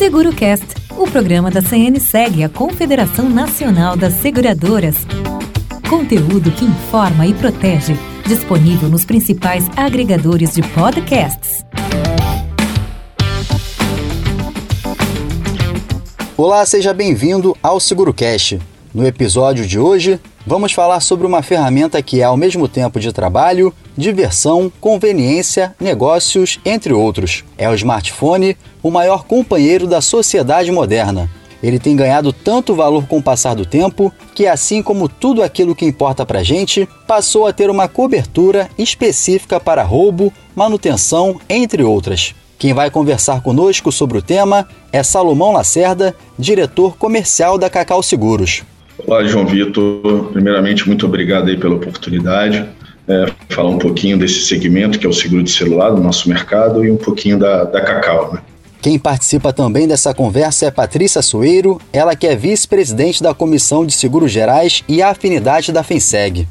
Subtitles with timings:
[0.00, 0.64] SeguroCast,
[0.96, 4.96] o programa da CNSEG, a Confederação Nacional das Seguradoras.
[5.90, 7.92] Conteúdo que informa e protege.
[8.26, 11.62] Disponível nos principais agregadores de podcasts.
[16.34, 18.58] Olá, seja bem-vindo ao SeguroCast.
[18.94, 20.18] No episódio de hoje,
[20.50, 26.58] vamos falar sobre uma ferramenta que é ao mesmo tempo de trabalho, diversão, conveniência, negócios,
[26.64, 27.44] entre outros.
[27.56, 31.30] É o smartphone, o maior companheiro da sociedade moderna.
[31.62, 35.72] Ele tem ganhado tanto valor com o passar do tempo que, assim como tudo aquilo
[35.72, 42.34] que importa pra gente, passou a ter uma cobertura específica para roubo, manutenção, entre outras.
[42.58, 48.64] Quem vai conversar conosco sobre o tema é Salomão Lacerda, diretor comercial da Cacau Seguros.
[49.06, 50.30] Olá, João Vitor.
[50.32, 52.64] Primeiramente, muito obrigado aí pela oportunidade.
[53.08, 56.84] É, falar um pouquinho desse segmento que é o seguro de celular do nosso mercado
[56.84, 58.34] e um pouquinho da, da Cacau.
[58.34, 58.40] Né?
[58.80, 63.92] Quem participa também dessa conversa é Patrícia Soeiro, ela que é vice-presidente da Comissão de
[63.92, 66.46] Seguros Gerais e Afinidade da FENSEG.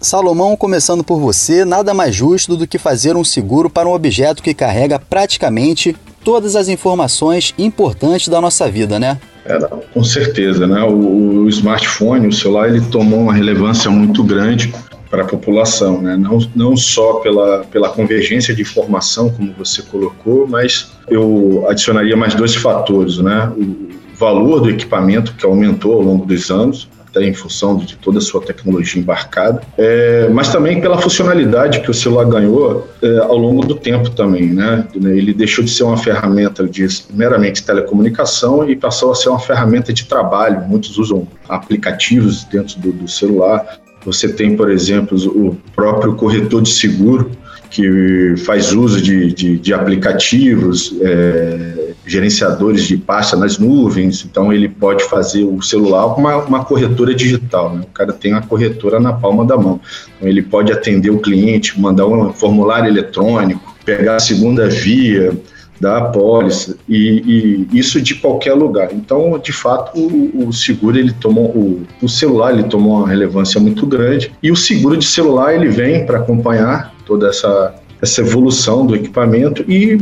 [0.00, 4.42] Salomão, começando por você, nada mais justo do que fazer um seguro para um objeto
[4.42, 9.18] que carrega praticamente todas as informações importantes da nossa vida, né?
[9.44, 9.58] É,
[9.92, 10.82] com certeza, né?
[10.82, 14.72] O, o, smartphone, o celular, ele tomou uma relevância muito grande
[15.10, 16.16] para a população, né?
[16.16, 22.34] Não, não só pela, pela convergência de informação, como você colocou, mas eu adicionaria mais
[22.34, 23.52] dois fatores, né?
[23.56, 28.18] O valor do equipamento, que aumentou ao longo dos anos, até em função de toda
[28.18, 33.36] a sua tecnologia embarcada, é, mas também pela funcionalidade que o celular ganhou é, ao
[33.36, 34.88] longo do tempo também, né?
[34.94, 39.92] Ele deixou de ser uma ferramenta de meramente telecomunicação e passou a ser uma ferramenta
[39.92, 40.62] de trabalho.
[40.62, 43.78] Muitos usam aplicativos dentro do, do celular.
[44.04, 47.30] Você tem, por exemplo, o próprio corretor de seguro,
[47.70, 54.68] que faz uso de, de, de aplicativos, é, gerenciadores de pasta nas nuvens, então ele
[54.68, 57.74] pode fazer o celular uma, uma corretora digital.
[57.74, 57.82] Né?
[57.82, 59.80] O cara tem uma corretora na palma da mão.
[60.16, 65.32] Então ele pode atender o cliente, mandar um formulário eletrônico, pegar a segunda via,
[65.82, 68.90] da apólice e, e, isso de qualquer lugar.
[68.92, 73.60] Então, de fato, o, o seguro ele tomou o, o, celular ele tomou uma relevância
[73.60, 78.84] muito grande e o seguro de celular ele vem para acompanhar toda essa essa evolução
[78.84, 79.96] do equipamento e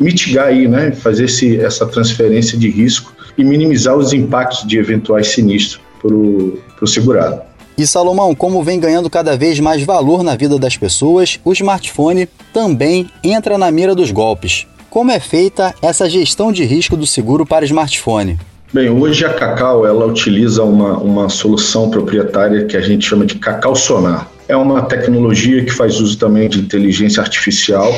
[0.00, 5.28] mitigar aí, né, fazer esse, essa transferência de risco e minimizar os impactos de eventuais
[5.28, 7.42] sinistros para o segurado.
[7.76, 12.28] E Salomão, como vem ganhando cada vez mais valor na vida das pessoas, o smartphone
[12.52, 14.66] também entra na mira dos golpes.
[14.90, 18.38] Como é feita essa gestão de risco do seguro para smartphone?
[18.72, 23.36] Bem, hoje a Cacau ela utiliza uma, uma solução proprietária que a gente chama de
[23.36, 24.28] Cacau Sonar.
[24.48, 27.90] É uma tecnologia que faz uso também de inteligência artificial.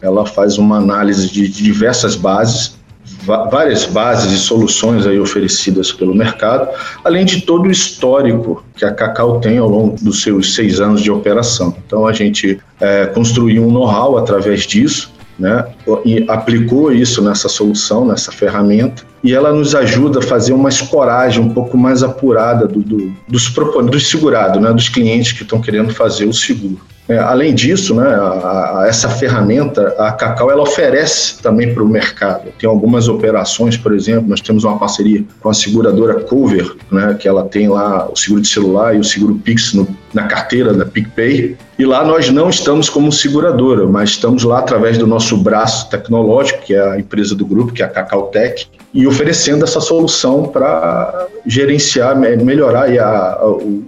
[0.00, 2.76] Ela faz uma análise de, diversas bases,
[3.24, 6.68] várias bases e soluções aí oferecidas pelo mercado,
[7.04, 11.00] além de todo o histórico que a Cacau tem ao longo dos seus seis anos
[11.00, 11.74] de operação.
[11.86, 15.66] Então a gente é, construiu um know-how através disso né,
[16.04, 21.42] e aplicou isso nessa solução, nessa ferramenta, e ela nos ajuda a fazer uma escoragem
[21.42, 23.48] um pouco mais apurada do, do, dos,
[23.90, 26.80] dos segurados, né, dos clientes que estão querendo fazer o seguro.
[27.08, 31.88] É, além disso, né, a, a, essa ferramenta, a Cacau, ela oferece também para o
[31.88, 32.52] mercado.
[32.58, 37.26] Tem algumas operações, por exemplo, nós temos uma parceria com a seguradora Cover, né, que
[37.26, 40.84] ela tem lá o seguro de celular e o seguro Pix no, na carteira da
[40.84, 41.56] PicPay.
[41.78, 46.62] E lá nós não estamos como seguradora, mas estamos lá através do nosso braço tecnológico,
[46.62, 50.44] que é a empresa do grupo, que é a Cacau Tech, e oferecendo essa solução
[50.44, 53.40] para gerenciar, melhorar a,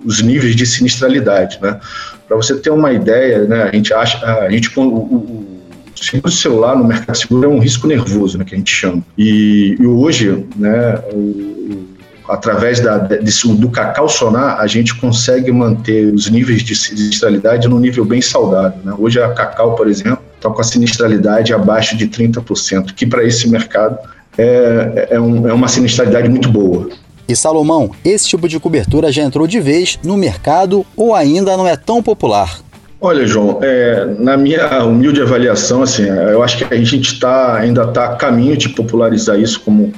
[0.04, 1.58] os níveis de sinistralidade.
[1.62, 1.78] Né?
[2.26, 5.54] Para você ter uma ideia, né, a gente acha, a gente, o, o,
[5.94, 9.02] seguro celular no mercado seguro é um risco nervoso, né, que a gente chama.
[9.16, 11.84] E, e hoje, né, o,
[12.28, 17.78] através da, desse, do cacau sonar, a gente consegue manter os níveis de sinistralidade num
[17.78, 18.78] nível bem saudável.
[18.82, 18.94] Né?
[18.98, 23.48] Hoje a cacau, por exemplo, está com a sinistralidade abaixo de 30%, que para esse
[23.48, 23.98] mercado
[24.36, 26.88] é, é, um, é uma sinistralidade muito boa.
[27.28, 31.66] E Salomão, esse tipo de cobertura já entrou de vez no mercado ou ainda não
[31.66, 32.60] é tão popular?
[33.00, 37.84] Olha, João, é, na minha humilde avaliação, assim, eu acho que a gente tá, ainda
[37.84, 39.92] está a caminho de popularizar isso como,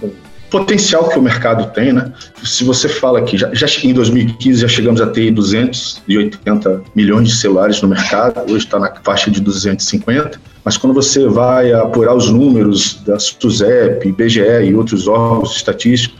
[0.50, 2.12] potencial que o mercado tem, né?
[2.42, 7.36] Se você fala que já, já em 2015 já chegamos a ter 280 milhões de
[7.36, 12.28] celulares no mercado, hoje está na faixa de 250, mas quando você vai apurar os
[12.28, 16.18] números da SUSEP, IBGE e outros órgãos estatísticos,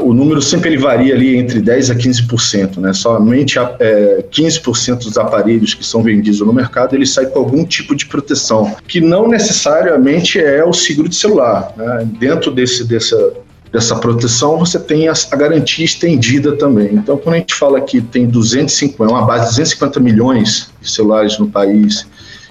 [0.00, 2.92] o número sempre ele varia ali entre 10% a 15%, né?
[2.92, 7.96] Somente é, 15% dos aparelhos que são vendidos no mercado, ele sai com algum tipo
[7.96, 12.08] de proteção, que não necessariamente é o seguro de celular, né?
[12.16, 13.16] Dentro desse, dessa,
[13.72, 16.94] dessa proteção, você tem a, garantia estendida também.
[16.94, 21.38] Então, quando a gente fala que tem 250, uma base de 250 milhões de celulares
[21.38, 22.06] no país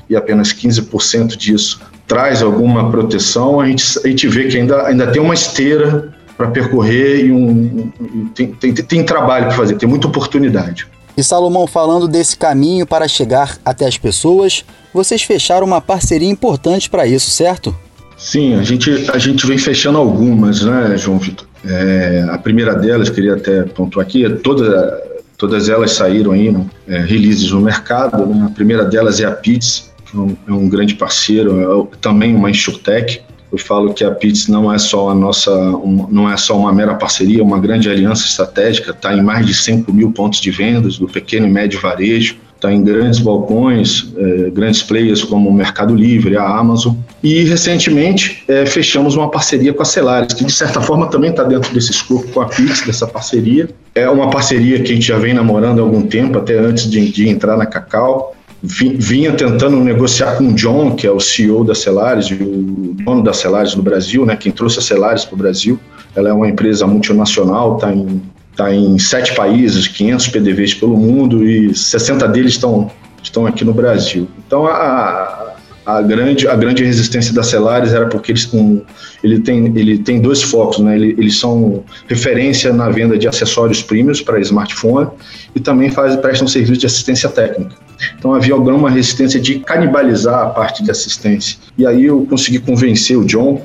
[0.10, 5.08] e apenas 15% disso traz alguma proteção, a gente, a gente vê que ainda, ainda
[5.08, 7.92] tem uma esteira para percorrer e um
[8.34, 10.88] tem, tem, tem trabalho para fazer, tem muita oportunidade.
[11.16, 16.90] E Salomão, falando desse caminho para chegar até as pessoas, vocês fecharam uma parceria importante
[16.90, 17.76] para isso, certo?
[18.20, 21.48] Sim, a gente, a gente vem fechando algumas, né, João Vitor?
[21.66, 25.02] É, a primeira delas, queria até pontuar aqui, é toda,
[25.38, 28.26] todas elas saíram aí, né, é, releases no mercado.
[28.26, 28.46] Né?
[28.46, 32.36] A primeira delas é a Pits, que é um, é um grande parceiro, é também
[32.36, 33.22] uma insurtech.
[33.50, 36.74] Eu falo que a Pits não é só a nossa, uma, não é só uma
[36.74, 40.52] mera parceria, é uma grande aliança estratégica, está em mais de 5 mil pontos de
[40.52, 45.54] vendas do pequeno e médio varejo está em grandes balcões, é, grandes players como o
[45.54, 46.94] Mercado Livre, a Amazon.
[47.24, 51.44] E recentemente é, fechamos uma parceria com a Celares, que de certa forma também está
[51.44, 53.70] dentro desse escopo com a Pix, dessa parceria.
[53.96, 57.10] É uma parceria que a gente já vem namorando há algum tempo, até antes de,
[57.10, 58.36] de entrar na Cacau.
[58.62, 63.24] Vinha tentando negociar com o John, que é o CEO da Celares e o dono
[63.24, 65.80] da Celares no Brasil, né, quem trouxe a Celares para o Brasil.
[66.14, 68.22] Ela é uma empresa multinacional, está em
[68.60, 72.92] está em sete países, 500 PDVs pelo mundo e 60 deles estão,
[73.24, 74.28] estão aqui no Brasil.
[74.46, 75.54] Então, a,
[75.86, 78.82] a, grande, a grande resistência da Celares era porque eles um,
[79.24, 80.96] ele, tem, ele tem dois focos, né?
[80.96, 85.08] Ele, eles são referência na venda de acessórios premiums para smartphone
[85.56, 87.76] e também faz, prestam serviço de assistência técnica.
[88.18, 91.58] Então havia alguma resistência de canibalizar a parte de assistência.
[91.78, 93.62] E aí eu consegui convencer o John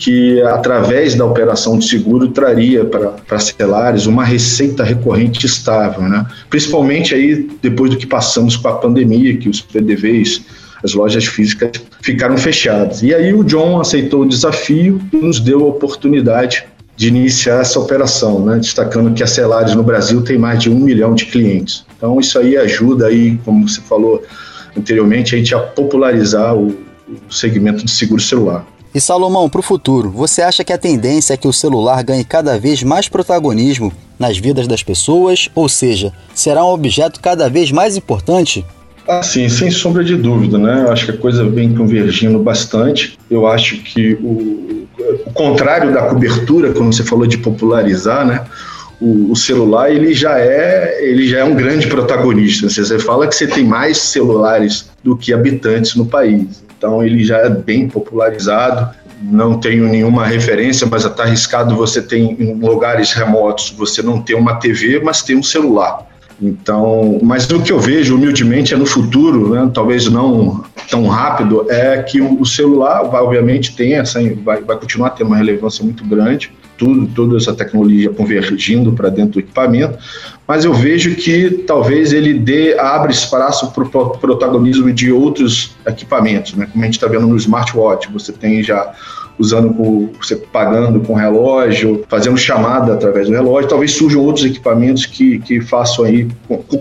[0.00, 6.26] que através da operação de seguro traria para Celares uma receita recorrente estável, né?
[6.48, 10.40] principalmente aí depois do que passamos com a pandemia, que os PDVs,
[10.82, 13.02] as lojas físicas ficaram fechadas.
[13.02, 16.64] E aí o John aceitou o desafio e nos deu a oportunidade
[16.96, 18.56] de iniciar essa operação, né?
[18.56, 21.84] destacando que a Celares no Brasil tem mais de um milhão de clientes.
[21.94, 24.24] Então isso aí ajuda aí, como você falou
[24.74, 28.66] anteriormente, a gente a popularizar o, o segmento de seguro celular.
[28.92, 32.24] E Salomão, para o futuro, você acha que a tendência é que o celular ganhe
[32.24, 35.48] cada vez mais protagonismo nas vidas das pessoas?
[35.54, 38.66] Ou seja, será um objeto cada vez mais importante?
[39.06, 40.84] Ah, sim, sem sombra de dúvida, né?
[40.86, 43.16] Eu acho que a coisa vem convergindo bastante.
[43.30, 44.86] Eu acho que o,
[45.24, 48.44] o contrário da cobertura, quando você falou de popularizar, né?
[49.00, 52.68] O, o, celular ele já é ele já é um grande protagonista.
[52.68, 56.62] Você fala que você tem mais celulares do que habitantes no país.
[56.76, 58.94] Então ele já é bem popularizado.
[59.22, 64.34] Não tenho nenhuma referência, mas está arriscado você ter em lugares remotos, você não ter
[64.34, 66.06] uma TV, mas ter um celular.
[66.40, 71.66] Então, mas o que eu vejo humildemente é no futuro, né, talvez não tão rápido,
[71.70, 76.50] é que o celular, obviamente, tem essa, vai, vai continuar tendo uma relevância muito grande,
[76.80, 79.98] tudo, toda essa tecnologia convergindo para dentro do equipamento,
[80.48, 86.54] mas eu vejo que talvez ele dê, abre espaço para o protagonismo de outros equipamentos,
[86.54, 86.66] né?
[86.72, 88.94] como a gente está vendo no smartwatch, você tem já
[89.38, 95.04] usando com, você pagando com relógio, fazendo chamada através do relógio, talvez surjam outros equipamentos
[95.04, 96.28] que, que façam aí,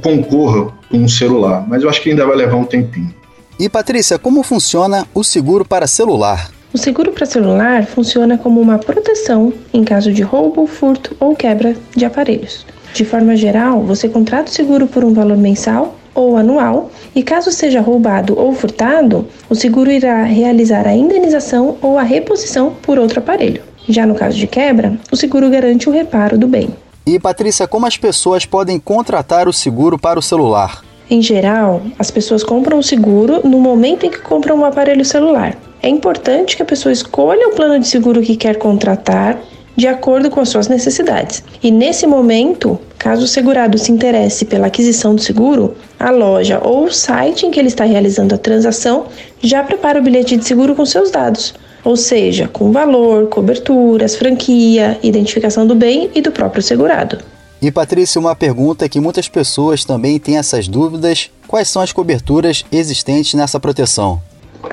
[0.02, 3.14] concorram com um celular, mas eu acho que ainda vai levar um tempinho.
[3.60, 6.50] E Patrícia, como funciona o seguro para celular?
[6.72, 11.76] O seguro para celular funciona como uma proteção em caso de roubo, furto ou quebra
[11.96, 12.64] de aparelhos.
[12.94, 17.52] De forma geral, você contrata o seguro por um valor mensal ou anual, e caso
[17.52, 23.20] seja roubado ou furtado, o seguro irá realizar a indenização ou a reposição por outro
[23.20, 23.64] aparelho.
[23.88, 26.70] Já no caso de quebra, o seguro garante o reparo do bem.
[27.06, 30.84] E Patrícia, como as pessoas podem contratar o seguro para o celular?
[31.10, 35.58] Em geral, as pessoas compram o seguro no momento em que compram um aparelho celular.
[35.82, 39.40] É importante que a pessoa escolha o plano de seguro que quer contratar
[39.80, 41.42] de acordo com as suas necessidades.
[41.64, 46.84] E nesse momento, caso o segurado se interesse pela aquisição do seguro, a loja ou
[46.84, 49.06] o site em que ele está realizando a transação
[49.42, 55.00] já prepara o bilhete de seguro com seus dados, ou seja, com valor, coberturas, franquia,
[55.02, 57.20] identificação do bem e do próprio segurado.
[57.62, 62.66] E Patrícia, uma pergunta que muitas pessoas também têm essas dúvidas: quais são as coberturas
[62.70, 64.22] existentes nessa proteção?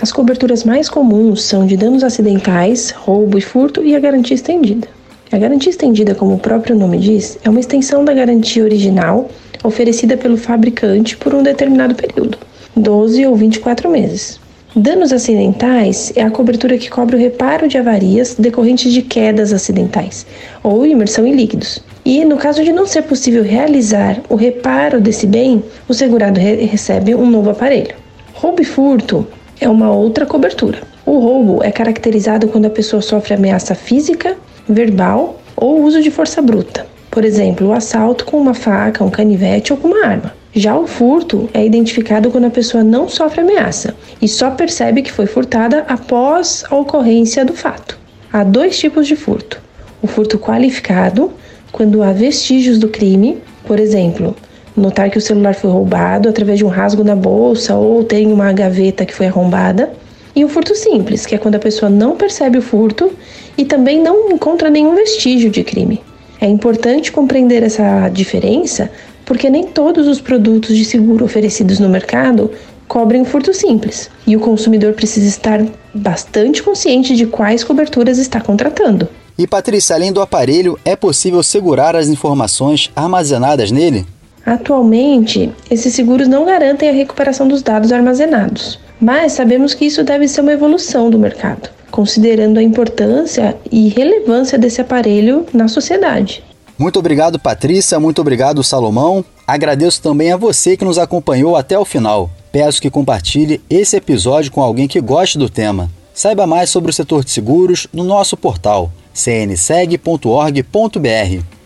[0.02, 4.88] As coberturas mais comuns são de danos acidentais, roubo e furto e a garantia estendida.
[5.30, 9.30] A garantia estendida, como o próprio nome diz, é uma extensão da garantia original
[9.62, 12.36] oferecida pelo fabricante por um determinado período,
[12.76, 14.40] 12 ou 24 meses.
[14.74, 20.26] Danos acidentais é a cobertura que cobre o reparo de avarias decorrentes de quedas acidentais
[20.62, 21.82] ou imersão em líquidos.
[22.04, 26.56] E no caso de não ser possível realizar o reparo desse bem, o segurado re
[26.66, 27.94] recebe um novo aparelho.
[28.34, 29.26] Roubo e furto
[29.60, 30.78] é uma outra cobertura.
[31.04, 34.36] O roubo é caracterizado quando a pessoa sofre ameaça física,
[34.68, 36.86] verbal ou uso de força bruta.
[37.10, 40.34] Por exemplo, o assalto com uma faca, um canivete ou com uma arma.
[40.54, 45.12] Já o furto é identificado quando a pessoa não sofre ameaça e só percebe que
[45.12, 47.98] foi furtada após a ocorrência do fato.
[48.32, 49.60] Há dois tipos de furto:
[50.02, 51.32] o furto qualificado,
[51.70, 54.34] quando há vestígios do crime, por exemplo,
[54.76, 58.52] notar que o celular foi roubado através de um rasgo na bolsa ou tem uma
[58.52, 59.90] gaveta que foi arrombada,
[60.34, 63.10] e o furto simples, que é quando a pessoa não percebe o furto
[63.56, 66.02] e também não encontra nenhum vestígio de crime.
[66.38, 68.90] É importante compreender essa diferença
[69.24, 72.50] porque nem todos os produtos de seguro oferecidos no mercado
[72.86, 78.40] cobrem o furto simples, e o consumidor precisa estar bastante consciente de quais coberturas está
[78.40, 79.08] contratando.
[79.36, 84.06] E Patrícia, além do aparelho, é possível segurar as informações armazenadas nele?
[84.46, 90.28] Atualmente, esses seguros não garantem a recuperação dos dados armazenados, mas sabemos que isso deve
[90.28, 96.44] ser uma evolução do mercado, considerando a importância e relevância desse aparelho na sociedade.
[96.78, 97.98] Muito obrigado, Patrícia.
[97.98, 99.24] Muito obrigado, Salomão.
[99.44, 102.30] Agradeço também a você que nos acompanhou até o final.
[102.52, 105.90] Peço que compartilhe esse episódio com alguém que goste do tema.
[106.14, 110.62] Saiba mais sobre o setor de seguros no nosso portal cnseg.org.br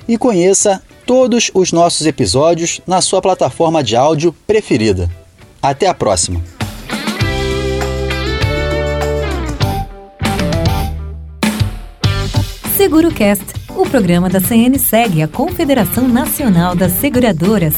[0.09, 5.11] e conheça todos os nossos episódios na sua plataforma de áudio preferida.
[5.62, 6.42] Até a próxima!
[12.76, 17.75] SeguroCast o programa da CN segue a Confederação Nacional das Seguradoras.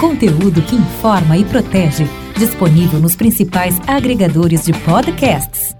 [0.00, 2.06] Conteúdo que informa e protege.
[2.36, 5.74] Disponível nos principais agregadores de podcasts.